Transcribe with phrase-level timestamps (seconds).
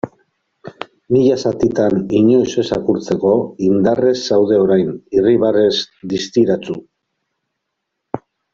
[1.15, 3.35] Mila zatitan inoiz ez apurtzeko,
[3.67, 5.71] indarrez zaude orain, irribarrez
[6.17, 6.81] distiratsu.